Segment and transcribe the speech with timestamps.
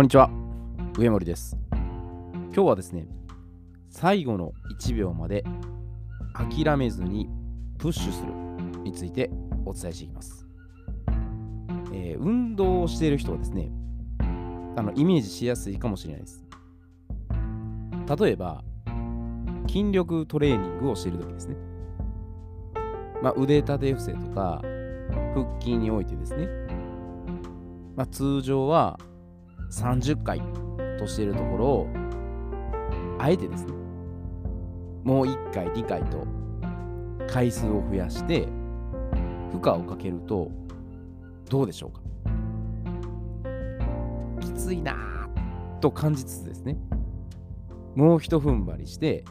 [0.00, 0.30] こんにちは、
[0.96, 1.58] 上森です。
[1.70, 3.06] 今日はですね、
[3.90, 5.44] 最後の1秒まで
[6.32, 7.28] 諦めずに
[7.76, 8.32] プッシュする
[8.82, 9.30] について
[9.66, 10.46] お伝えしていきます。
[11.92, 13.70] えー運動をしている人はですね、
[14.76, 16.46] あのイメージしやすいかもしれないです。
[18.18, 18.64] 例えば、
[19.68, 21.56] 筋力トレーニングをしているときですね。
[23.22, 24.62] まあ、腕立て伏せとか、
[25.34, 26.46] 腹筋においてですね、
[27.96, 28.98] まあ、通常は
[29.70, 30.42] 30回
[30.98, 31.86] としているところを、
[33.18, 33.72] あえてですね、
[35.04, 36.26] もう1回、2回と
[37.28, 38.48] 回数を増やして、
[39.52, 40.50] 負荷をかけると、
[41.48, 42.00] どうでしょうか？
[44.40, 44.94] きついな
[45.80, 46.78] と感じつつですね、
[47.94, 49.24] もうひと踏ん張りして、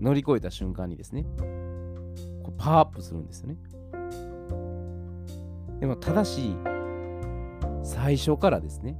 [0.00, 1.26] 乗り越えた瞬間にですね、
[2.56, 3.56] パワーアップするんですよね。
[5.80, 6.56] でも、ただし、
[7.82, 8.96] 最初からですね、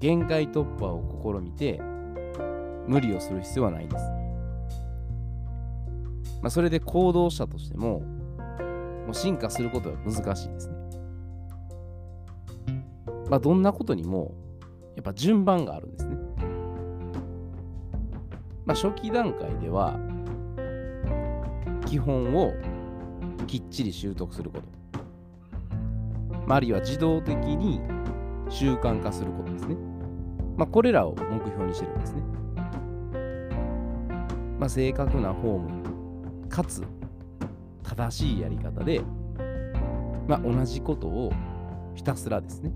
[0.00, 1.80] 限界突破を試みて、
[2.86, 4.04] 無理をする必要はないです。
[6.42, 10.74] まあ、それで行動したとしても、もう進化することは難しいですね。
[13.30, 14.34] まあ、どんなことにも、
[14.94, 16.16] やっぱ順番があるんですね。
[18.66, 19.98] まあ、初期段階では、
[21.86, 22.52] 基本を
[23.46, 24.66] きっちり習得すること。
[26.46, 27.80] まあ、あるいは自動的に
[28.50, 29.76] 習慣化することですね。
[30.56, 32.22] まあ、これらを目標にしてるんですね。
[34.58, 36.82] まあ、正確なフォーム、かつ
[37.82, 39.00] 正しいやり方で、
[40.28, 41.32] まあ、同じことを
[41.94, 42.72] ひたすらですね、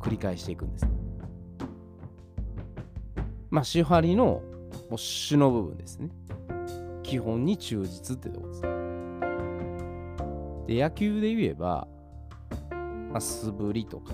[0.00, 0.88] 繰り返していくんです。
[3.50, 4.42] まあ、手張りの
[4.96, 6.10] 主の部分ですね。
[7.02, 8.62] 基本に忠実ってとこです。
[10.66, 11.86] で、野球で言えば、
[13.10, 14.12] まあ、素振りとか、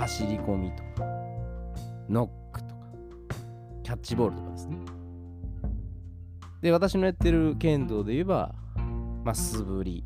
[0.00, 1.04] 走り込みとか、
[2.08, 2.86] ノックとか、
[3.82, 4.78] キャッチボールとかですね。
[6.62, 8.54] で、私のやってる剣道で言えば、
[9.24, 10.04] まあ、素振り、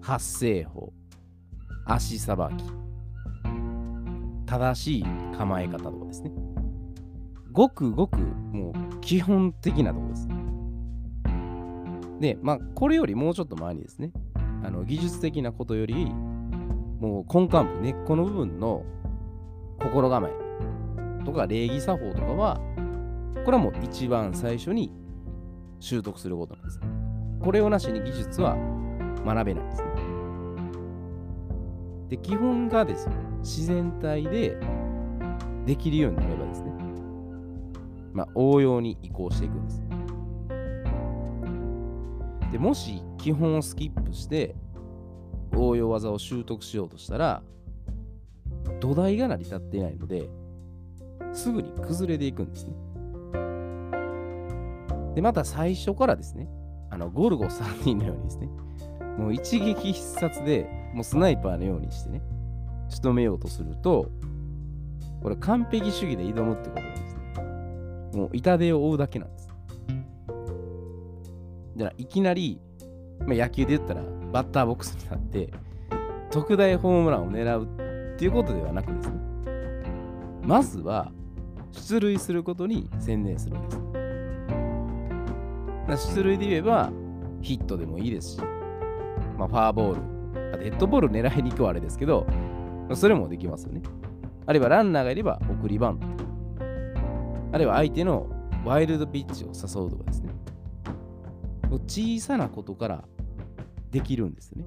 [0.00, 0.92] 発声法、
[1.86, 2.62] 足さばき、
[4.46, 5.04] 正しい
[5.36, 6.30] 構え方とかですね。
[7.50, 10.28] ごくごくもう基本的なところです。
[12.20, 14.12] で、まあ、これよりもうちょっと前にですね、
[14.62, 16.12] あの技術的なことより、
[16.98, 18.84] もう根幹部、根っこの部分の
[19.80, 22.60] 心構えとか礼儀作法とかは、
[23.44, 24.92] これはもう一番最初に
[25.80, 26.80] 習得することなんです。
[27.40, 28.56] これをなしに技術は
[29.24, 29.88] 学べないんですね。
[32.08, 34.56] で、基本がですよ、自然体で
[35.66, 36.72] できるようになればですね、
[38.12, 39.82] まあ、応用に移行していくんです。
[42.52, 44.54] でもし基本をスキップして
[45.56, 47.42] 応用技を習得しようとしたら
[48.80, 50.28] 土台が成り立っていないので
[51.32, 52.74] すぐに崩れていくんですね。
[55.14, 56.48] でまた最初からですね
[56.90, 58.48] あのゴルゴ3人のようにですね
[59.18, 62.20] もう一撃必殺でもうスナイパーのようにしてね
[62.88, 64.10] 仕留めようとすると
[65.22, 67.20] これ完璧主義で挑むってことなんですね。
[68.14, 69.48] もう痛手を負うだけなんです。
[71.76, 72.60] じゃあいきなり、
[73.20, 75.50] まあ、野球で言ったらバッターボックスになって
[76.30, 79.14] 特大ホームランを狙うっていうことではなくですね
[80.42, 81.10] まずは
[81.72, 83.70] 出塁することに専念するんで
[85.96, 86.14] す。
[86.14, 86.90] 出塁で言えば
[87.42, 88.40] ヒットでもいいですし、
[89.38, 90.00] まあ、ファーボール
[90.64, 92.26] デッドボール狙いに行くはあれですけど、
[92.94, 93.82] それもできますよね。
[94.46, 96.06] あるいはランナーがいれば送りバント。
[97.52, 98.26] あるいは相手の
[98.64, 100.30] ワイルドピッチを誘うとかですね。
[101.86, 103.04] 小さなことから
[103.90, 104.64] できるんですね。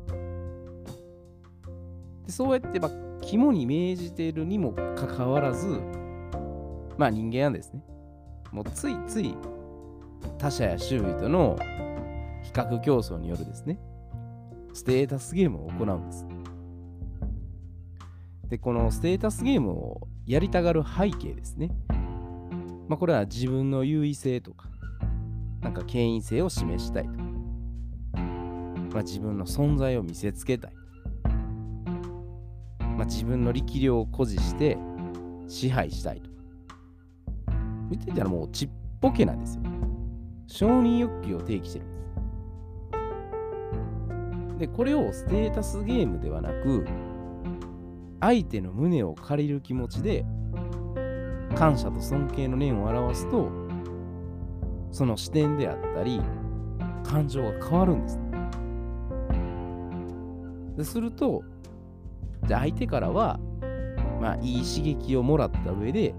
[2.25, 2.91] でそうやって、まあ、
[3.22, 5.81] 肝に銘じているにもかかわらず、
[6.97, 7.84] まあ人間はですね、
[8.52, 9.35] もうついつい
[10.38, 11.58] 他者や周囲との
[12.44, 13.79] 比較競争によるですね、
[14.74, 16.26] ステータスゲームを行うんです。
[18.47, 21.72] で、このステータスゲームをやりたがる背景ですね。
[22.88, 24.67] まあこれは自分の優位性とか、
[25.61, 27.19] なんか権威性を示したいと。
[28.91, 30.74] まあ、自分の存在を見せつけたい。
[32.80, 34.78] まあ、自分の力量を誇示して
[35.47, 36.30] 支配したいと。
[37.90, 38.70] 見てたらもうちっ
[39.02, 39.64] ぽけなんですよ。
[40.47, 42.00] 承認欲求を提起してるんです。
[44.59, 46.85] で、これをステータスゲームではなく、
[48.20, 50.26] 相手の胸を借りる気持ちで
[51.56, 53.50] 感謝と尊敬の念を表すと、
[54.92, 56.22] その視点であったり、
[57.03, 58.20] 感情が変わるんです。
[60.84, 61.43] すると、
[62.47, 63.40] 相手からは、
[64.22, 66.14] まあ、いい刺激をもらった上で、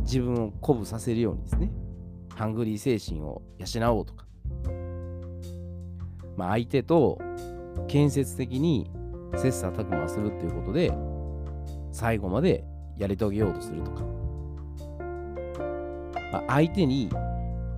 [0.00, 1.72] 自分を鼓舞させるようにですね、
[2.34, 4.26] ハングリー精神を養おうとか、
[6.36, 7.18] まあ、相手と
[7.88, 8.90] 建設的に
[9.36, 10.92] 切磋琢磨するっていうことで、
[11.92, 12.64] 最後まで
[12.98, 14.02] やり遂げようとするとか、
[16.32, 17.10] まあ、相手に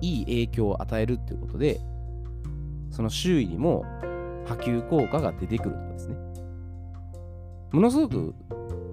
[0.01, 1.79] いい影響を与えるっていうことで、
[2.91, 3.85] その周囲にも
[4.49, 6.15] 波及効果が出てくるとかですね。
[7.71, 8.33] ものすごく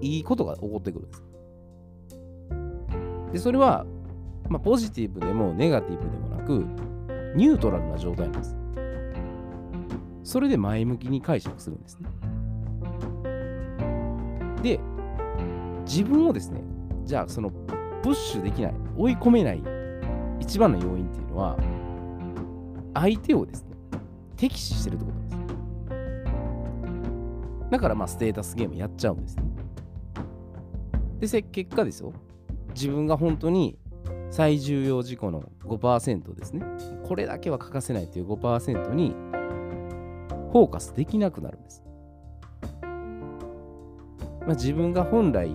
[0.01, 1.23] いいことが起こってくるんです。
[3.33, 3.85] で、それは、
[4.49, 6.63] まあ、ポジティブでもネガティブでもなく、
[7.35, 8.55] ニュートラルな状態なんです。
[10.23, 12.09] それで前向きに解釈するんですね。
[14.61, 14.79] で、
[15.85, 16.61] 自分をですね、
[17.03, 19.63] じゃあそのプッシュできない、追い込めない
[20.39, 21.57] 一番の要因っていうのは、
[22.93, 23.71] 相手をですね、
[24.35, 25.16] 敵視してるってこと。
[27.69, 29.43] だからまあステータスゲームやっちゃうんですね。
[31.19, 32.13] で、せ結果ですよ。
[32.73, 33.77] 自分が本当に
[34.29, 36.63] 最重要事項の5%ですね。
[37.07, 39.15] これだけは欠かせないという5%に
[40.51, 41.83] フォーカスできなくなるんです。
[44.47, 45.51] まあ、自分が本来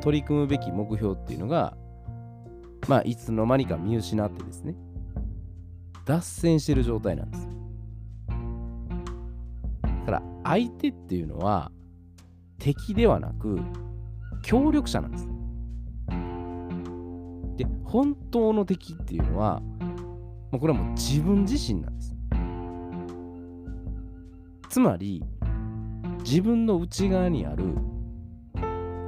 [0.00, 1.76] 取り組むべき目標っていうのが、
[2.88, 4.74] まあ、いつの間にか見失ってですね、
[6.04, 7.53] 脱線してる状態なんです。
[10.44, 11.72] 相手っていうのは
[12.58, 13.58] 敵ではなく
[14.42, 15.28] 協力者なんです。
[17.56, 19.60] で、本当の敵っていうのは、
[20.50, 22.14] もうこれはもう自分自身なんです。
[24.68, 25.22] つまり、
[26.24, 27.64] 自分の内側にある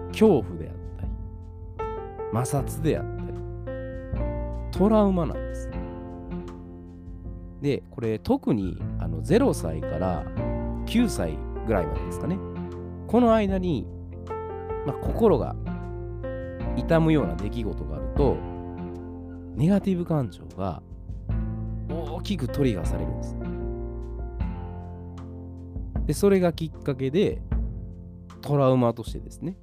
[0.08, 1.10] 恐怖であったり、
[2.32, 3.38] 摩擦であったり、
[4.70, 5.70] トラウマなんです。
[7.60, 10.24] で、これ特にあの0歳から
[10.86, 11.36] 9歳
[11.66, 12.38] ぐらいまでですかね。
[13.06, 13.86] この間に、
[14.86, 15.54] まあ、心が
[16.76, 18.36] 痛むような出来事があると、
[19.54, 20.82] ネガティブ感情が
[21.88, 23.36] 大きくトリガーされるんです。
[26.06, 27.42] で、それがきっかけで、
[28.40, 29.56] トラウマとしてですね、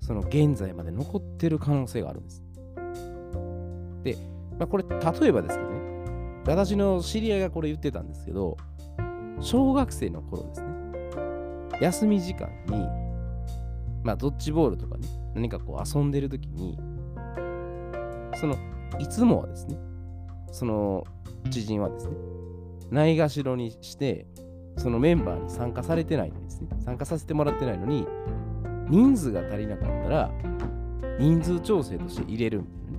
[0.00, 2.42] その現在まで残ってる可能性があるんです。
[4.02, 4.18] で、
[4.58, 5.80] まあ、これ、例えばですけどね、
[6.46, 8.58] 私の知り合いがこれ言ってたんですけど、
[9.40, 10.68] 小学生の頃ですね、
[11.80, 12.86] 休み時間に、
[14.02, 16.78] まあ、ドッジボールとかね、何かこう遊んでる時に、
[18.36, 18.56] その、
[18.98, 19.76] いつもはですね、
[20.52, 21.04] その
[21.50, 22.14] 知人はですね、
[22.90, 24.26] ないがしろにして、
[24.76, 28.06] そのメンバーに参加されてないのにですね、参加させてもらってないのに、
[28.88, 30.30] 人数が足りなかったら、
[31.18, 32.98] 人数調整として入れるみたいなね。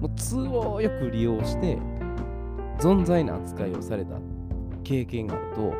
[0.00, 1.78] もう都合よく利用して、
[2.78, 4.16] 存在な扱いをされた
[4.88, 5.74] 経験があると、こ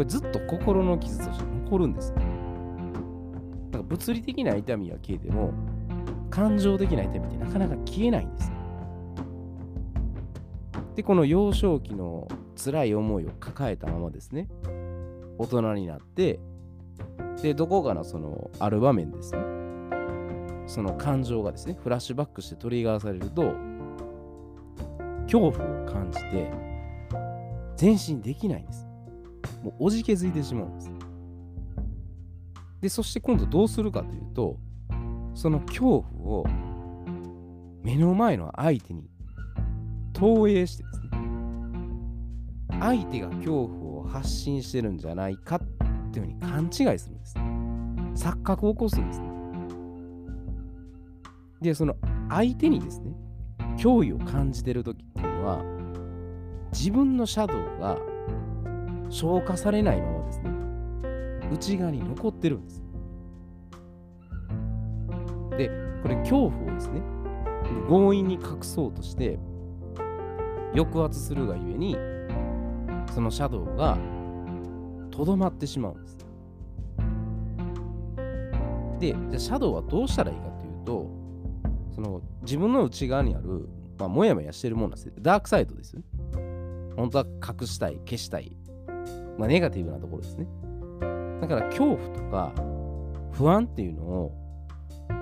[0.00, 2.12] れずっと心の傷として残るんです。
[2.12, 2.24] だか
[3.78, 5.52] ら物理的な痛みは消えても、
[6.28, 8.52] 感情的な痛みってなかなか消えないんです。
[10.96, 14.48] で、この幼少期の辛い思いを抱えたままですね、
[15.38, 16.40] 大人になって、
[17.40, 19.38] で、どこかのその、ある場面ですね、
[20.66, 23.54] その感情がですね、フラッシュバックしてトリガーされると、
[25.26, 26.65] 恐怖を感じて、
[27.80, 28.86] 前進できないんです。
[29.62, 30.90] もうおじけづいてしまうんです。
[32.80, 34.58] で、そして今度どうするかというと、
[35.34, 36.44] その恐怖を
[37.82, 39.08] 目の前の相手に
[40.12, 41.10] 投影してですね、
[42.80, 45.60] 相手が恐怖を発信してるんじゃないかっ
[46.12, 47.34] ていうふうに勘違いするんです。
[48.26, 49.30] 錯覚を起こすんですね。
[51.60, 51.96] で、その
[52.28, 53.12] 相手にですね、
[53.78, 55.75] 脅威を感じてる時っていうのは、
[56.78, 57.96] 自分のシャドウが
[59.08, 60.50] 消化されないままですね、
[61.50, 62.84] 内側に残ってるんです。
[65.56, 65.70] で、
[66.02, 67.00] これ恐怖をですね、
[67.88, 69.38] 強引に隠そうとして、
[70.74, 71.96] 抑圧するがゆえに、
[73.10, 73.96] そのシャドウが
[75.10, 76.18] とどまってしまうんです。
[79.00, 81.10] で、じゃあシャドウはどうしたらいいかというと、
[81.94, 83.66] その自分の内側にある、
[83.98, 85.12] まあ、もやもやしてるものなんです。
[85.18, 86.15] ダークサイドですよね。
[86.96, 88.56] 本当は隠したい、消したい。
[89.38, 90.46] まあ、ネガティブなところですね。
[91.40, 92.52] だから恐怖とか
[93.32, 94.32] 不安っていうのを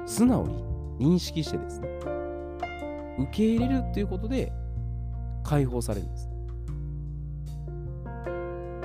[0.06, 0.64] 素直に
[1.00, 1.88] 認識してですね、
[3.18, 4.52] 受け入れるっていうことで
[5.42, 6.28] 解放されるんです。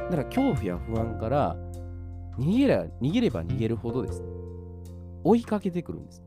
[0.10, 1.55] だから恐怖や不安から
[2.39, 4.27] 逃げれ逃げれば逃げるほどです、ね、
[5.24, 6.24] 追いかけてくるんです。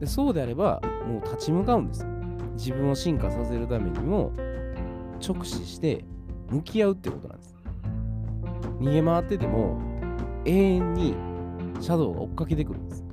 [0.00, 2.06] でそうであれば、もう立ち向かうんです。
[2.60, 4.32] 自分を進化させるためにも、
[5.26, 6.04] 直視して
[6.50, 7.56] 向き合うってことなんです。
[8.80, 9.80] 逃げ回ってても、
[10.44, 11.14] 永遠に
[11.80, 13.04] シャドウが追っかけてくるんです。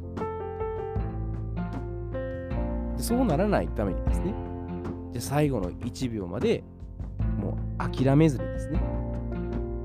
[2.97, 4.33] でそうならないためにですね
[5.13, 6.63] じゃ最後の1秒まで
[7.39, 8.81] もう諦めずにですね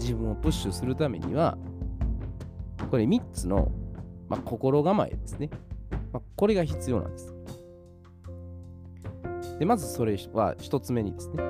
[0.01, 1.57] 自分をプッシュするためには
[2.91, 3.71] これ3つの、
[4.29, 5.51] まあ、心構えですね、
[6.13, 7.35] まあ、これが必要なんです。
[9.59, 11.43] でまずそれは1つ目にですね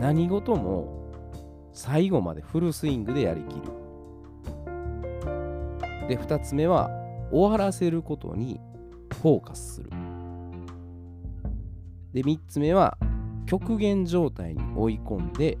[0.00, 1.10] 何事も
[1.72, 3.62] 最後までフルスイングでやりきる。
[6.08, 6.90] で2つ目は
[7.30, 8.60] 終わらせることに
[9.22, 9.90] フォーカスする。
[12.12, 12.96] で3つ目は
[13.46, 15.58] 極限状態に追い込んで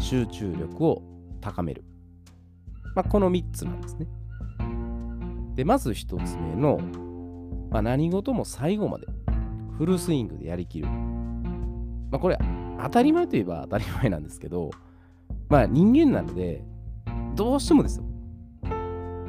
[0.00, 1.02] 集中力を
[1.40, 1.84] 高める、
[2.94, 4.06] まあ、この3つなんですね。
[5.54, 6.78] でまず1つ目の、
[7.70, 9.06] まあ、何事も最後まで
[9.78, 12.38] フルスイングでやりきる、まあ、これ
[12.82, 14.70] 当たり前といえば当たり前なんですけど
[15.48, 16.62] まあ人間なので
[17.34, 18.04] どうしてもですよ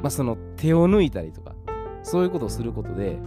[0.06, 1.56] まあ、その手を抜いたりとか、
[2.04, 3.18] そういうことをすることで、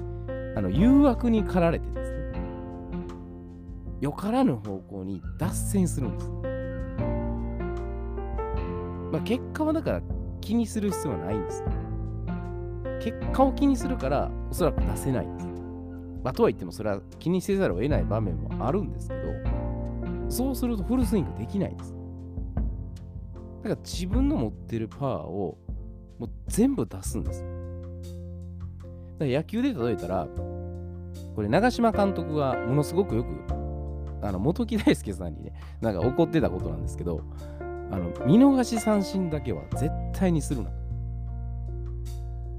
[0.55, 2.19] あの誘惑に駆られてですね、
[3.99, 6.31] よからぬ方向に脱線するんです。
[9.11, 10.01] まあ、結果はだから
[10.39, 11.63] 気にする必要はないんです。
[13.01, 15.48] 結果を気にするから、おそらく出せないんです。
[16.23, 19.21] まあ、とは言っても、それは気にせざるを得ない場面もあるんですけど、
[20.29, 21.95] そうするとフルスイングできないです。
[23.63, 25.57] だから自分の持ってるパワーを
[26.17, 27.43] もう全部出すんです。
[27.43, 30.27] だから野球で例えたら、
[31.35, 33.29] これ長嶋監督がものすごくよく、
[34.21, 37.21] あの元木大輔さんにね、なんか怒ってたことなんですけど、
[37.91, 40.69] あの見逃し三振だけは絶対にするな。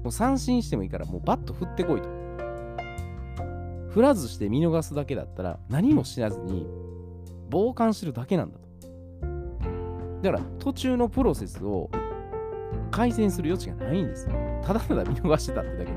[0.03, 2.20] もう三振してもいいから、もうバット振ってこいと。
[3.91, 6.65] 振らずして見逃すだけだったら、何も知らずに
[7.51, 8.67] 傍観してるだけなんだと。
[10.21, 11.89] だから途中のプロセスを
[12.89, 14.35] 改善する余地がないんですよ。
[14.63, 15.91] ただただ見逃してたってだけで。
[15.91, 15.93] い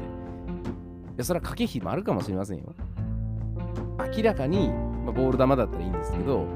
[1.18, 2.74] や、それは駆け引きもあるかもしれませんよ。
[4.16, 6.46] 明らかに、まあ、ボール球だったらいいんですけど、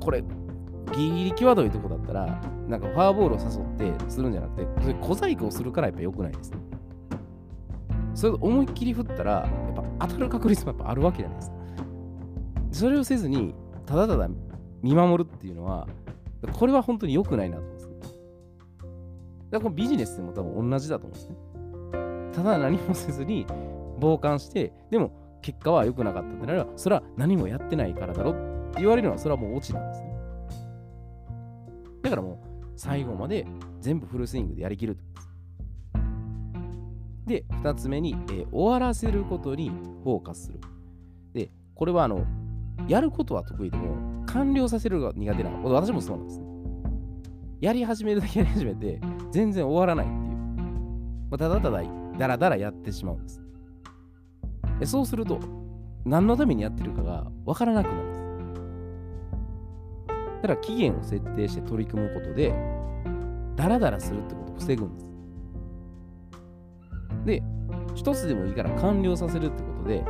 [0.00, 0.22] これ、
[0.94, 6.58] ギリギリ際どいとこだったら、なんかフォアボールを誘ってするんじゃなくて、それ小細工をするからやっぱ良くないですね。
[8.14, 9.48] それ思いっきり振ったら、
[10.00, 11.56] 当たる確率もやっぱあるわけじゃないですか。
[12.72, 13.54] それをせずに、
[13.86, 14.28] ただただ
[14.82, 15.88] 見守るっていうのは、
[16.52, 17.88] これは本当に良くないなと思うんです
[19.50, 21.36] だからビジネスでも多分同じだと思うんですね。
[22.34, 23.46] ただ何もせずに
[24.00, 25.10] 傍観して、でも
[25.42, 28.34] 結果は良くなかったってならば、それは何もやってないからだろっ
[28.72, 30.08] て言われるのは、それはもうオチなんですね。
[32.02, 33.46] だからもう最後まで
[33.80, 35.27] 全部フルスイングでやりきるってことです。
[37.28, 39.70] で、2つ目に、えー、終わらせることに
[40.02, 40.60] フォーカスする。
[41.32, 42.26] で、これはあの、
[42.88, 46.46] やることは得意でも、完了させるのが苦手な、私もそうなんですね。
[47.60, 50.38] やり始めるだけやり始めて、全然終わらないっていう。
[51.30, 53.42] まあ、ただただだらだらやってしまうんです。
[54.80, 55.38] でそうすると、
[56.04, 58.18] 何のためにやってるかがわからなくなるんです。
[60.42, 62.54] だから期限を設定して取り組むことで、
[63.56, 65.07] ダラダラするってことを防ぐんです。
[67.28, 67.42] で、
[67.94, 70.02] 一つでもいいから完了させるってことで、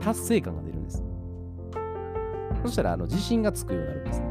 [0.00, 1.02] 達成感が出るんです。
[2.62, 4.26] そしたら、あの自信がつくようになるんですね。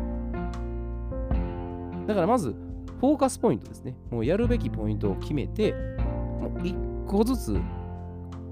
[2.08, 2.56] だからまず、
[3.00, 3.98] フォーカスポイントですね。
[4.12, 6.76] もうやるべきポイントを決めて、もう一
[7.08, 7.60] 個ずつ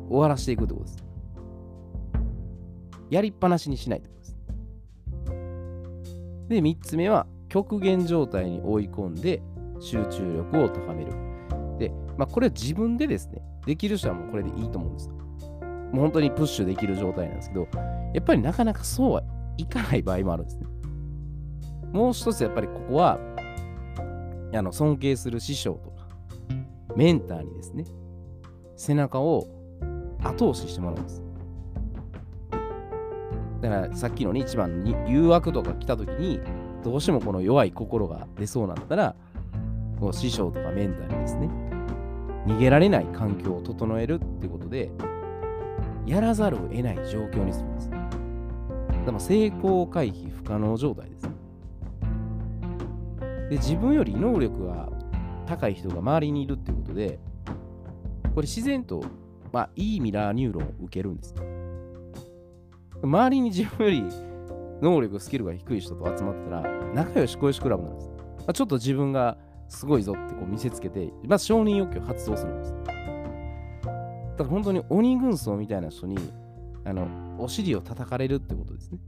[0.09, 1.03] 終わらしていくってことです。
[3.11, 4.37] やりっぱなしにしないってことです。
[6.49, 9.43] で、3つ目は、極限状態に追い込んで
[9.79, 11.11] 集中力を高める。
[11.77, 15.09] で、まあ、これは自分でですね、できる人はもうこれでいいと思うんです。
[15.09, 15.15] も
[15.93, 17.67] う本当にプッシュできる状態なんですけど、
[18.13, 19.23] やっぱりなかなかそうは
[19.57, 20.65] いかない場合もあるんですね。
[21.91, 23.19] もう一つやっぱりここは
[24.53, 26.07] あの尊敬する師匠とか
[26.95, 27.85] メンターにですね
[28.75, 29.47] 背中を
[30.23, 31.21] 後押ししてもらうんです
[33.61, 36.39] だからさっきの、ね、一番に誘惑とか来た時に
[36.83, 39.15] どうしてもこの弱い心が出そうなったら
[39.99, 41.70] こう師匠とかメンターにですね
[42.45, 44.91] 逃げられない環境を整えるってことで
[46.05, 47.89] やらざるを得ない状況にするんです。
[47.89, 47.97] だ
[49.05, 51.29] から成功回避不可能状態です。
[53.49, 54.89] で自分より能力が
[55.45, 57.19] 高い人が周りにいるっていうことで
[58.33, 59.03] これ自然と、
[59.51, 61.35] まあ、いいミラーニューロンを受けるんです。
[63.03, 64.03] 周りに自分より
[64.81, 66.61] 能力、スキルが低い人と集まったら
[66.93, 68.15] 仲良し恋しクラブなんです、ま
[68.47, 69.37] あ、ちょっと自分が
[69.71, 72.93] すごいぞってこう見せつけてまず承認欲求を発動するんですだか
[74.39, 76.17] ら本当に鬼軍曹みたいな人に
[76.85, 77.07] あの
[77.39, 78.99] お尻を叩かれるってことですね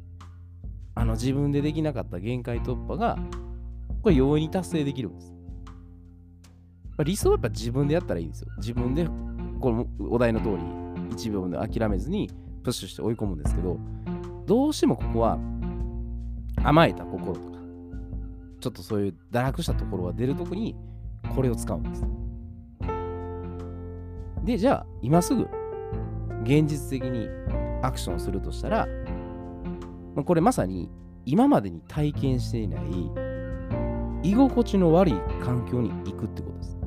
[0.95, 3.17] あの自分でできなかった限界突破が
[4.03, 5.31] これ容易に達成できるんです。
[5.31, 8.47] まあ、理想はやっぱ自分でやったらいいんですよ。
[8.57, 9.05] 自分で、
[9.59, 10.53] このお題の通り、
[11.15, 12.29] 1秒で諦めずに
[12.63, 13.79] プッシュして追い込むんですけど、
[14.45, 15.39] どうしてもここは
[16.63, 17.52] 甘えた心とか、
[18.63, 20.73] ちょっとそういう堕落したところが出るときに、
[21.35, 22.05] これを使うんです。
[24.45, 25.49] で、じゃあ、今すぐ、
[26.43, 27.27] 現実的に
[27.81, 28.87] アクションするとしたら、
[30.15, 30.89] まこれまさに
[31.25, 33.11] 今までに体験していない
[34.23, 36.77] 居心地の悪い環境に行くってことです。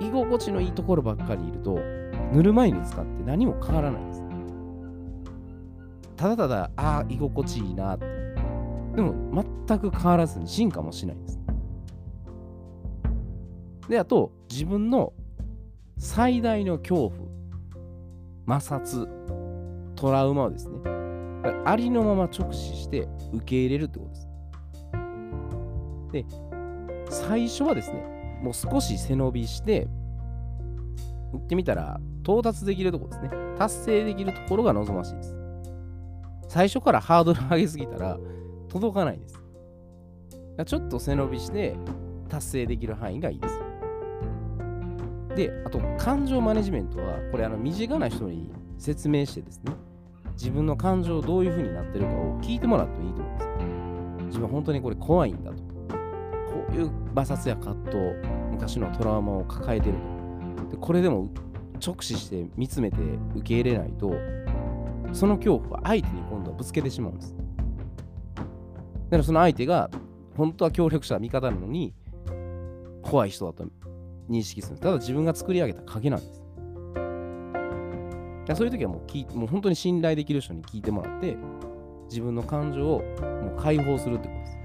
[0.00, 1.78] 居心地のいいところばっかりいると、
[2.32, 4.22] ぬるま湯に使って何も変わらないです。
[6.16, 8.21] ただただ、ああ、居心地いいなって。
[8.94, 11.40] でも、全く変わらずに進化もしないんです。
[13.88, 15.12] で、あと、自分の
[15.98, 17.10] 最大の恐
[18.46, 20.78] 怖、摩擦、トラウマをですね、
[21.64, 24.28] ありのまま直視して受け入れるってことです。
[26.12, 26.26] で、
[27.10, 29.88] 最初はですね、もう少し背伸びして、
[31.32, 33.30] 行ってみたら、到達できるところですね。
[33.58, 35.36] 達成できるところが望ましいです。
[36.48, 38.18] 最初からハードル上げすぎたら、
[38.72, 39.38] 届かないです。
[40.64, 41.76] ちょっと背伸びして、
[42.30, 43.60] 達成できる範囲がいいです。
[45.36, 49.72] で、あと、感情マネジメントは、これ、あの身近な人に説明してですね、
[50.32, 54.26] 自分の感情どういう風になってるかを聞いてもらってもいいと思うんです。
[54.28, 55.56] 自分本当にこれ怖いんだと。
[55.58, 55.64] こ
[56.70, 57.98] ういう摩擦や葛藤、
[58.52, 59.98] 昔のトラウマを抱えてる
[60.56, 60.70] と。
[60.70, 61.28] でこれでも
[61.84, 62.96] 直視して見つめて
[63.34, 64.14] 受け入れないと、
[65.12, 67.36] その恐怖は相手に今度はぶつけてしまうんです。
[69.12, 69.90] だからその相手が
[70.38, 71.92] 本当は協力者、味方なのに
[73.02, 73.66] 怖い人だと
[74.30, 74.78] 認識する。
[74.78, 76.42] ただ自分が作り上げた影なんです。
[78.56, 81.36] そういう時はもう聞もう本当に信頼できる人に聞いてもらって、
[82.08, 84.56] 自分の感情をもう解放するってことです。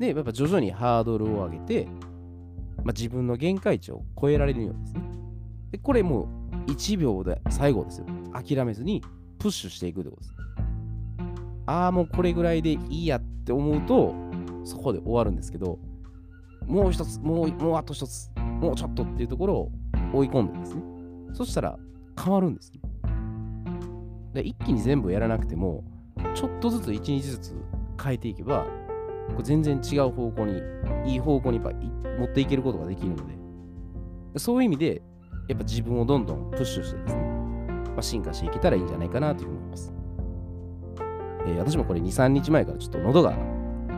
[0.00, 1.86] で、やっぱ徐々にハードルを上げて、
[2.78, 5.02] まあ、自分の限界値を超えられるようですね。
[5.70, 6.26] で、これも
[6.66, 8.06] う1秒で最後ですよ。
[8.32, 9.04] 諦めずに
[9.38, 10.39] プッシュしていくってことです。
[11.70, 14.12] ああ、もうこれぐらいでいいやって思うと、
[14.64, 15.78] そこで終わるんですけど、
[16.66, 19.72] もう一つ、もう、もうあと一つ、もうちょっとっていうところを
[20.12, 20.82] 追い込んでですね。
[21.32, 21.78] そしたら
[22.20, 22.80] 変わるんですね。
[24.34, 25.84] で一気に全部やらなくても、
[26.34, 27.54] ちょっとずつ一日ずつ
[28.02, 28.66] 変えていけば、
[29.28, 30.60] これ全然違う方向に、
[31.06, 31.78] いい方向にやっぱ
[32.18, 33.16] 持っていけることができるの
[34.34, 35.02] で、そういう意味で、
[35.46, 37.22] やっぱ自分をどんどんプッシュしてですね、
[37.90, 39.59] まあ、進化していけたらいいんじゃないかなというふうに。
[41.46, 43.36] えー、私もこれ2、3日前からちょっと喉が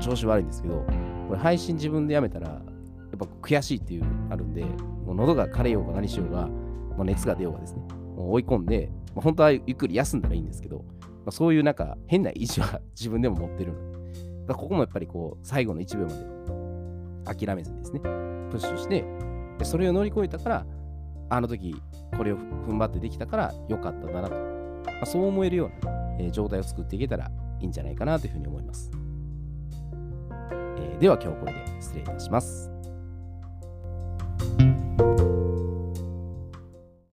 [0.01, 0.85] 調子悪いんですけど、
[1.29, 6.49] これ配信自分でやめたら、やっぱ悔しいっていうあるんで、もう喉が枯れようが何しようが、
[6.97, 7.83] まあ、熱が出ようがですね、
[8.17, 13.93] もう追い込んで、まあ、本当はゆっくり休んだらいいんですけど、まあ、そういうなんか変な意地は 自分でも持ってるの。
[14.43, 19.05] で、だここもやっぱりこう、最後の1秒まで諦めずにですね、プッシュして、
[19.59, 20.67] でそれを乗り越えたから、
[21.29, 21.75] あの時
[22.17, 28.91] これを踏ん張ってできたから良かったんだなと、まあ、そう思えるような、えー、状態を作っていけたらいいんじゃないかなというふうに思います。
[30.79, 32.72] えー、では今日これで失礼いたします。